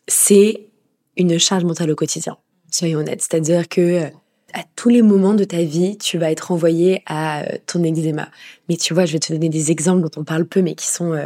[0.08, 0.68] C'est
[1.16, 2.38] une charge mentale au quotidien,
[2.70, 3.22] soyons honnêtes.
[3.22, 4.10] C'est-à-dire que euh,
[4.54, 8.30] à tous les moments de ta vie, tu vas être envoyé à euh, ton eczéma.
[8.68, 10.86] Mais tu vois, je vais te donner des exemples dont on parle peu, mais qui
[10.86, 11.18] sont,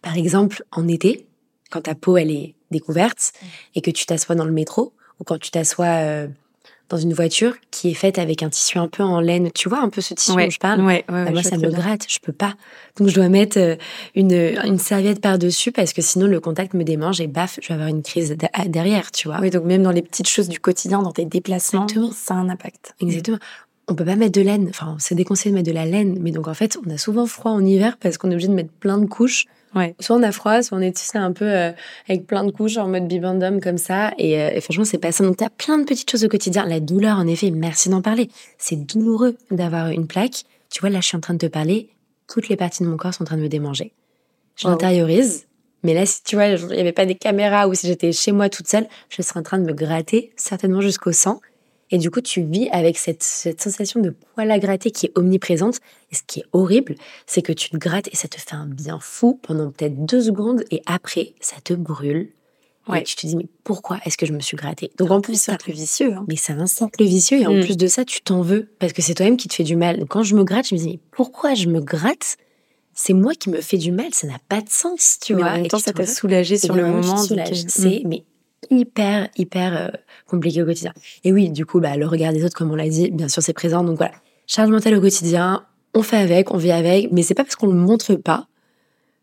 [0.00, 1.26] par exemple, en été,
[1.70, 3.32] quand ta peau, elle est découverte
[3.74, 6.26] et que tu t'assois dans le métro ou quand tu t'assois
[6.88, 9.50] dans une voiture qui est faite avec un tissu un peu en laine.
[9.52, 11.70] Tu vois un peu ce tissu dont je parle ouais, ouais, bah, Moi, ça me
[11.70, 12.54] gratte, je peux pas.
[12.98, 13.76] Donc, je dois mettre euh,
[14.14, 17.74] une, une serviette par-dessus parce que sinon, le contact me démange et baf, je vais
[17.74, 19.38] avoir une crise derrière, tu vois.
[19.40, 22.48] Oui, donc même dans les petites choses du quotidien, dans tes déplacements, ça a un
[22.48, 22.94] impact.
[23.00, 23.38] Exactement.
[23.86, 24.68] On peut pas mettre de laine.
[24.70, 26.18] Enfin, c'est déconseillé de mettre de la laine.
[26.20, 28.54] Mais donc, en fait, on a souvent froid en hiver parce qu'on est obligé de
[28.54, 29.46] mettre plein de couches.
[29.74, 29.94] Ouais.
[30.00, 31.72] Soit on a froid, soit on est tu un peu euh,
[32.08, 34.12] avec plein de couches en mode bibendum comme ça.
[34.18, 35.24] Et, euh, et franchement, c'est pas ça.
[35.24, 36.66] Donc, t'as plein de petites choses au quotidien.
[36.66, 38.30] La douleur, en effet, merci d'en parler.
[38.58, 40.44] C'est douloureux d'avoir une plaque.
[40.70, 41.90] Tu vois, là, je suis en train de te parler.
[42.28, 43.92] Toutes les parties de mon corps sont en train de me démanger.
[44.56, 45.46] Je l'intériorise.
[45.82, 48.32] Mais là, si tu vois, il n'y avait pas des caméras ou si j'étais chez
[48.32, 51.40] moi toute seule, je serais en train de me gratter, certainement jusqu'au sang.
[51.90, 55.76] Et du coup, tu vis avec cette, sensation de poil à gratter qui est omniprésente.
[56.10, 56.94] Et ce qui est horrible,
[57.26, 60.22] c'est que tu te grattes et ça te fait un bien fou pendant peut-être deux
[60.22, 62.30] secondes et après, ça te brûle.
[62.88, 63.00] Ouais.
[63.00, 64.90] Et tu te dis, mais pourquoi est-ce que je me suis grattée?
[64.98, 66.12] Donc en plus, c'est un cercle vicieux.
[66.12, 66.24] Hein.
[66.28, 67.60] Mais c'est un cercle vicieux et en mm.
[67.60, 70.04] plus de ça, tu t'en veux parce que c'est toi-même qui te fais du mal.
[70.08, 72.36] quand je me gratte, je me dis, mais pourquoi je me gratte?
[72.96, 75.48] C'est moi qui me fais du mal, ça n'a pas de sens, tu vois.
[75.48, 77.16] En même temps, ça t'a soulagé sur le moment.
[77.16, 78.22] C'est, mais
[78.70, 79.88] hyper, hyper euh,
[80.26, 80.92] compliqué au quotidien.
[81.24, 83.42] Et oui, du coup, bah, le regard des autres, comme on l'a dit, bien sûr,
[83.42, 83.84] c'est présent.
[83.84, 84.14] Donc voilà,
[84.46, 87.68] charge mentale au quotidien, on fait avec, on vit avec, mais c'est pas parce qu'on
[87.68, 88.48] le montre pas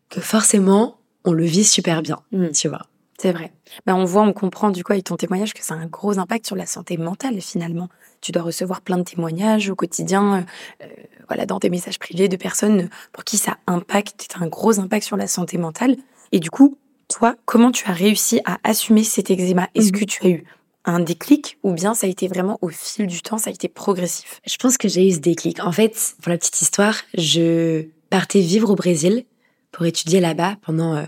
[0.08, 2.48] que forcément on le vit super bien, mmh.
[2.48, 2.82] tu vois.
[3.18, 3.52] C'est vrai.
[3.86, 6.18] Bah, on voit, on comprend du coup avec ton témoignage que ça a un gros
[6.18, 7.88] impact sur la santé mentale finalement.
[8.20, 10.44] Tu dois recevoir plein de témoignages au quotidien,
[10.82, 10.86] euh,
[11.28, 15.16] voilà, dans tes messages privés de personnes pour qui ça impacte, un gros impact sur
[15.16, 15.96] la santé mentale.
[16.32, 19.68] Et du coup, toi, comment tu as réussi à assumer cet eczéma?
[19.74, 20.00] Est-ce mhm.
[20.00, 20.44] que tu as eu
[20.84, 23.68] un déclic ou bien ça a été vraiment au fil du temps, ça a été
[23.68, 24.40] progressif?
[24.46, 25.60] Je pense que j'ai eu ce déclic.
[25.60, 29.24] En fait, pour la petite histoire, je partais vivre au Brésil
[29.70, 31.04] pour étudier là-bas pendant euh,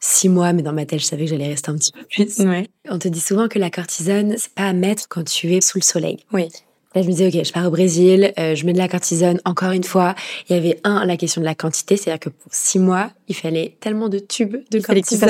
[0.00, 2.40] six mois, mais dans ma tête, je savais que j'allais rester un petit peu plus.
[2.88, 5.78] On te dit souvent que la cortisone, c'est pas à mettre quand tu es sous
[5.78, 6.18] le soleil.
[6.32, 6.48] Oui.
[6.94, 9.40] Là, je me disais, ok, je pars au Brésil, euh, je mets de la cortisone.
[9.44, 10.14] Encore une fois,
[10.48, 13.34] il y avait un, la question de la quantité, c'est-à-dire que pour six mois, il
[13.34, 15.28] fallait tellement de tubes de cortisone.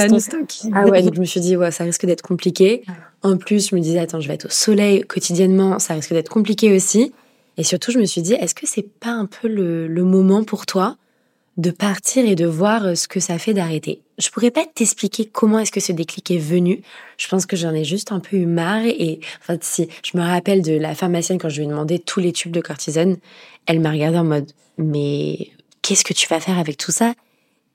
[0.75, 2.83] Ah ouais, donc je me suis dit, ouais, ça risque d'être compliqué.
[3.23, 6.29] En plus, je me disais, attends, je vais être au soleil quotidiennement, ça risque d'être
[6.29, 7.13] compliqué aussi.
[7.57, 10.45] Et surtout, je me suis dit, est-ce que c'est pas un peu le, le moment
[10.45, 10.97] pour toi
[11.57, 14.01] de partir et de voir euh, ce que ça fait d'arrêter.
[14.19, 16.83] Je pourrais pas t'expliquer comment est-ce que ce déclic est venu.
[17.17, 20.23] Je pense que j'en ai juste un peu eu marre et enfin si je me
[20.23, 23.19] rappelle de la pharmacienne quand je lui ai demandé tous les tubes de cortisone,
[23.67, 25.51] elle m'a regardé en mode mais
[25.83, 27.15] qu'est-ce que tu vas faire avec tout ça?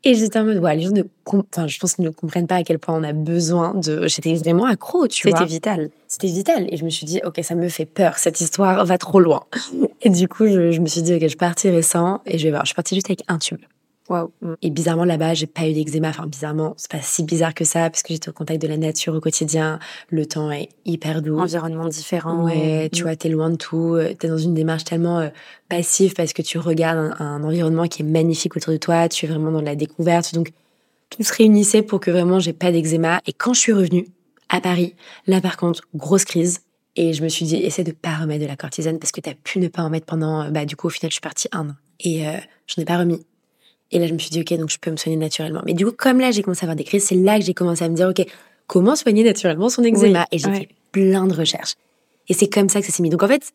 [0.06, 2.56] Et j'étais en mode ouais, les gens ne enfin je pense qu'ils ne comprennent pas
[2.56, 5.38] à quel point on a besoin de j'étais vraiment accro, tu vois.
[5.38, 5.90] C'était vital.
[6.08, 8.98] C'était vital et je me suis dit OK, ça me fait peur, cette histoire va
[8.98, 9.44] trop loin.
[10.02, 12.52] Et du coup, je, je me suis dit OK, je partirai sans et je vais
[12.52, 12.64] voir.
[12.64, 13.60] Je suis partie juste avec un tube.
[14.10, 14.54] Mm.
[14.62, 16.10] Et bizarrement, là-bas, j'ai pas eu d'eczéma.
[16.10, 18.78] Enfin, bizarrement, c'est pas si bizarre que ça, parce que j'étais au contact de la
[18.78, 19.80] nature au quotidien.
[20.10, 21.40] Le temps est hyper doux.
[21.40, 22.44] Environnement différent.
[22.44, 23.06] Ouais, tu mm.
[23.06, 23.96] vois, t'es loin de tout.
[23.96, 25.30] Euh, t'es dans une démarche tellement euh,
[25.70, 29.10] passive parce que tu regardes un, environnement qui est magnifique autour de toi.
[29.10, 30.34] Tu es vraiment dans la découverte.
[30.34, 30.52] Donc,
[31.10, 33.22] tout se réunissait pour que vraiment j'ai pas d'eczéma.
[33.26, 34.08] Et quand je suis revenue
[34.50, 34.96] à Paris,
[35.28, 36.60] là, par contre, grosse crise.
[36.96, 39.34] Et je me suis dit, essaie de pas remettre de la cortisone parce que t'as
[39.34, 41.70] pu ne pas en mettre pendant, bah, du coup, au final, je suis partie un
[41.70, 41.76] an.
[42.02, 42.34] Et euh,
[42.68, 43.26] je n'ai pas remis.
[43.92, 45.62] Et là, je me suis dit, OK, donc je peux me soigner naturellement.
[45.66, 47.54] Mais du coup, comme là, j'ai commencé à avoir des crises, c'est là que j'ai
[47.54, 48.26] commencé à me dire, OK,
[48.68, 50.28] comment soigner naturellement son eczéma?
[50.32, 51.76] Et j'ai fait plein de recherches.
[52.28, 53.10] Et c'est comme ça que ça s'est mis.
[53.10, 53.52] Donc en fait,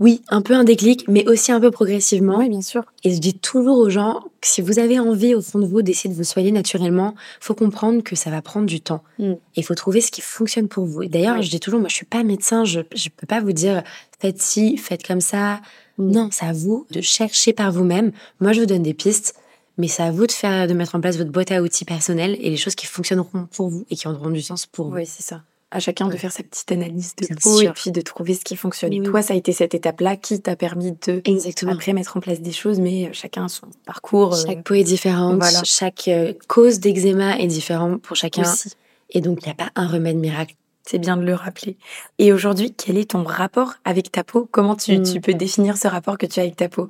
[0.00, 2.38] oui, un peu un déclic, mais aussi un peu progressivement.
[2.38, 2.82] Oui, bien sûr.
[3.04, 5.82] Et je dis toujours aux gens que si vous avez envie au fond de vous
[5.82, 9.04] d'essayer de vous soigner naturellement, faut comprendre que ça va prendre du temps.
[9.20, 9.32] Mm.
[9.32, 11.02] Et il faut trouver ce qui fonctionne pour vous.
[11.02, 13.52] Et d'ailleurs, je dis toujours, moi, je suis pas médecin, je je peux pas vous
[13.52, 13.84] dire
[14.18, 15.60] faites ci, faites comme ça.
[15.98, 16.10] Mm.
[16.10, 18.10] Non, c'est à vous de chercher par vous-même.
[18.40, 19.36] Moi, je vous donne des pistes
[19.78, 22.36] mais c'est à vous de faire, de mettre en place votre boîte à outils personnelle
[22.40, 24.96] et les choses qui fonctionneront pour vous et qui auront du sens pour vous.
[24.96, 25.42] Oui, c'est ça.
[25.70, 28.54] À chacun de faire sa petite analyse de peau et puis de trouver ce qui
[28.54, 28.92] fonctionne.
[28.92, 31.72] Et toi, ça a été cette étape-là qui t'a permis de Exactement.
[31.72, 34.34] après mettre en place des choses, mais euh, chacun son parcours.
[34.34, 38.42] Euh, chaque peau est différente, chaque euh, cause d'eczéma est différente pour chacun.
[38.42, 38.70] Aussi.
[39.10, 40.54] Et donc, il n'y a pas un remède miracle.
[40.86, 41.76] C'est bien de le rappeler.
[42.18, 44.46] Et aujourd'hui, quel est ton rapport avec ta peau?
[44.52, 45.20] Comment tu, tu hmm.
[45.22, 46.88] peux définir ce rapport que tu as avec ta peau?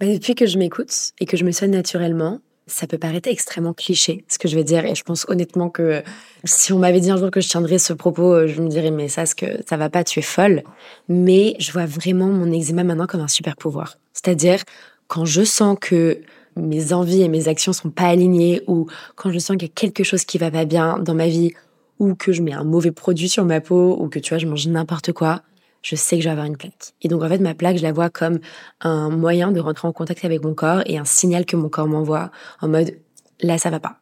[0.00, 3.72] Bah, depuis que je m'écoute et que je me soigne naturellement, Ça peut paraître extrêmement
[3.72, 6.02] cliché, ce que je vais dire, et je pense honnêtement que
[6.44, 8.90] si on m'avait dit un jour que je tiendrais ce propos, euh, je me dirais
[8.90, 10.62] mais ça, que ça va pas, tu es folle.
[11.08, 13.96] Mais je vois vraiment mon eczéma maintenant comme un super pouvoir.
[14.12, 14.62] C'est-à-dire
[15.06, 16.20] quand je sens que
[16.56, 19.74] mes envies et mes actions sont pas alignées, ou quand je sens qu'il y a
[19.74, 21.52] quelque chose qui va pas bien dans ma vie,
[21.98, 24.46] ou que je mets un mauvais produit sur ma peau, ou que tu vois, je
[24.46, 25.40] mange n'importe quoi,
[25.82, 26.92] je sais que je vais avoir une plaque.
[27.02, 28.38] Et donc en fait, ma plaque, je la vois comme
[28.80, 31.86] un moyen de rentrer en contact avec mon corps et un signal que mon corps
[31.86, 32.98] m'envoie en mode
[33.40, 33.98] là, ça va pas.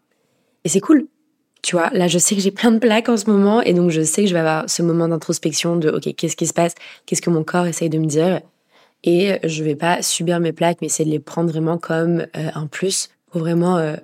[0.65, 1.07] Et c'est cool.
[1.63, 3.91] Tu vois, là, je sais que j'ai plein de plaques en ce moment et donc
[3.91, 6.75] je sais que je vais avoir ce moment d'introspection de OK, qu'est-ce qui se passe?
[7.07, 8.41] Qu'est-ce que mon corps essaye de me dire?
[9.03, 12.51] Et je vais pas subir mes plaques, mais essayer de les prendre vraiment comme euh,
[12.55, 13.97] un plus pour vraiment euh,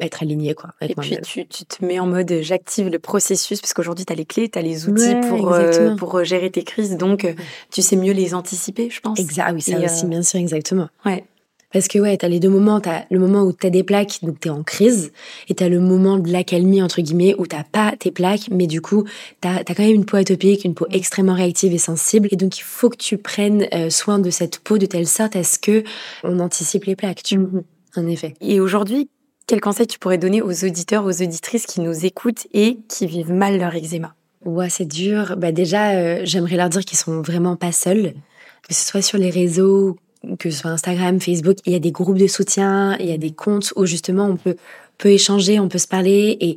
[0.00, 0.70] être aligné quoi.
[0.80, 4.16] et puis tu, tu, te mets en mode j'active le processus parce qu'aujourd'hui tu as
[4.16, 7.32] les clés, tu as les outils pour euh, pour euh, gérer tes crises donc euh,
[7.70, 9.18] tu sais mieux les anticiper, je pense.
[9.18, 10.88] Exact, ah oui, ça aussi bien sûr exactement.
[11.04, 11.24] Ouais.
[11.72, 13.70] Parce que ouais, tu as les deux moments, tu as le moment où tu as
[13.70, 15.12] des plaques donc tu es en crise
[15.48, 18.66] et tu as le moment de l'accalmie entre guillemets où t'as pas tes plaques mais
[18.66, 19.04] du coup
[19.40, 22.58] tu as, quand même une peau atopique, une peau extrêmement réactive et sensible et donc
[22.58, 25.84] il faut que tu prennes soin de cette peau de telle sorte à ce que
[26.24, 27.62] on anticipe les plaques, tu mmh
[27.96, 28.34] En effet.
[28.40, 29.08] Et aujourd'hui,
[29.50, 33.32] quel conseil tu pourrais donner aux auditeurs, aux auditrices qui nous écoutent et qui vivent
[33.32, 34.14] mal leur eczéma?
[34.44, 35.34] Ouais, c'est dur.
[35.36, 38.14] Bah déjà, euh, j'aimerais leur dire qu'ils sont vraiment pas seuls,
[38.62, 39.96] que ce soit sur les réseaux,
[40.38, 43.18] que ce soit Instagram, Facebook, il y a des groupes de soutien, il y a
[43.18, 44.54] des comptes où justement on peut
[44.98, 46.56] peut échanger, on peut se parler et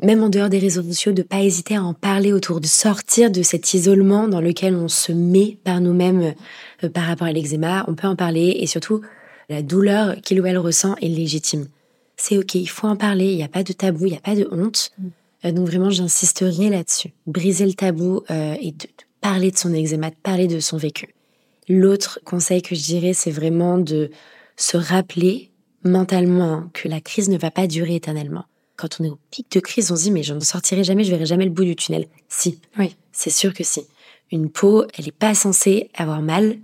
[0.00, 3.32] même en dehors des réseaux sociaux, de pas hésiter à en parler autour, de sortir
[3.32, 6.34] de cet isolement dans lequel on se met par nous-mêmes
[6.84, 7.84] euh, par rapport à l'eczéma.
[7.88, 9.00] On peut en parler et surtout
[9.48, 11.66] la douleur qu'il ou elle ressent est légitime
[12.20, 14.20] c'est ok, il faut en parler, il n'y a pas de tabou, il n'y a
[14.20, 14.90] pas de honte.
[14.98, 15.08] Mm.
[15.46, 17.12] Euh, donc vraiment, j'insisterai là-dessus.
[17.26, 18.86] Briser le tabou euh, et de,
[19.20, 21.14] parler de son eczéma, de parler de son vécu.
[21.68, 24.10] L'autre conseil que je dirais, c'est vraiment de
[24.56, 25.50] se rappeler
[25.82, 28.44] mentalement que la crise ne va pas durer éternellement.
[28.76, 31.04] Quand on est au pic de crise, on se dit mais je ne sortirai jamais,
[31.04, 32.06] je verrai jamais le bout du tunnel.
[32.28, 33.82] Si, oui, c'est sûr que si.
[34.30, 36.58] Une peau, elle n'est pas censée avoir mal,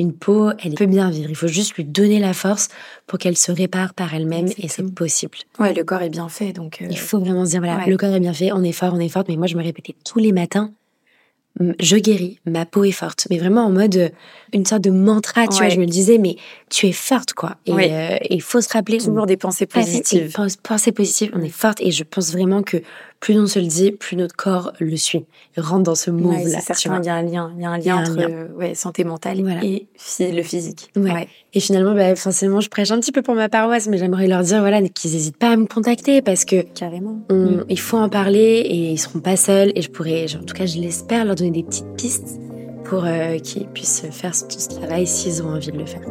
[0.00, 1.28] une peau, elle peut bien vivre.
[1.28, 2.68] Il faut juste lui donner la force
[3.06, 5.38] pour qu'elle se répare par elle-même et c'est possible.
[5.58, 6.80] Ouais, le corps est bien fait, donc.
[6.80, 8.94] Euh, Il faut vraiment se dire voilà, le corps est bien fait, on est fort,
[8.94, 9.28] on est forte.
[9.28, 10.72] Mais moi, je me répétais tous les matins,
[11.78, 13.26] je guéris, ma peau est forte.
[13.28, 14.08] Mais vraiment en mode euh,
[14.52, 15.68] une sorte de mantra, tu vois.
[15.68, 16.36] Je me disais mais
[16.70, 17.56] tu es forte quoi.
[17.66, 20.34] Et euh, il faut se rappeler toujours des pensées positives.
[20.62, 22.78] Pensées positives, on est forte et je pense vraiment que
[23.20, 25.26] plus on se le dit, plus notre corps le suit,
[25.58, 26.32] rentre dans ce mouvement.
[26.32, 29.40] là il y a un lien, il y a un lien entre euh, santé mentale
[29.62, 29.86] et
[30.20, 30.90] le physique.
[31.52, 34.42] Et finalement, bah, forcément, je prêche un petit peu pour ma paroisse, mais j'aimerais leur
[34.42, 37.64] dire voilà qu'ils n'hésitent pas à me contacter parce que carrément, mm.
[37.68, 39.72] il faut en parler et ils seront pas seuls.
[39.74, 42.40] Et je pourrais, en tout cas, je l'espère, leur donner des petites pistes
[42.84, 46.02] pour euh, qu'ils puissent faire tout ce travail s'ils ont envie de le faire.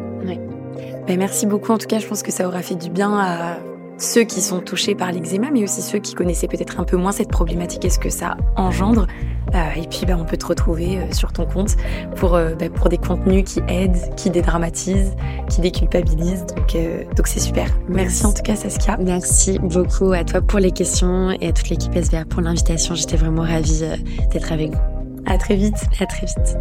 [1.08, 1.72] Bah, merci beaucoup.
[1.72, 3.58] En tout cas, je pense que ça aura fait du bien à
[4.00, 7.12] ceux qui sont touchés par l'eczéma, mais aussi ceux qui connaissaient peut-être un peu moins
[7.12, 9.08] cette problématique et ce que ça engendre.
[9.54, 11.76] Euh, et puis, bah, on peut te retrouver euh, sur ton compte
[12.16, 15.16] pour, euh, bah, pour des contenus qui aident, qui dédramatisent,
[15.50, 16.46] qui déculpabilisent.
[16.46, 16.78] Donc,
[17.16, 17.68] donc c'est super.
[17.88, 18.98] Merci en tout cas, Saskia.
[18.98, 22.96] Merci beaucoup à toi pour les questions et à toute l'équipe SVR pour l'invitation.
[22.96, 23.84] J'étais vraiment ravie
[24.32, 24.80] d'être avec vous.
[25.26, 25.86] À très vite.
[26.00, 26.58] À très vite.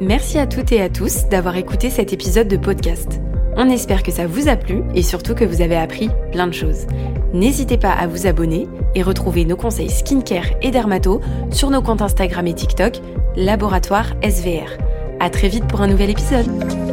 [0.00, 3.20] Merci à toutes et à tous d'avoir écouté cet épisode de podcast.
[3.56, 6.54] On espère que ça vous a plu et surtout que vous avez appris plein de
[6.54, 6.86] choses.
[7.32, 12.02] N'hésitez pas à vous abonner et retrouver nos conseils skincare et dermato sur nos comptes
[12.02, 13.00] Instagram et TikTok,
[13.36, 14.76] Laboratoire SVR.
[15.20, 16.89] À très vite pour un nouvel épisode.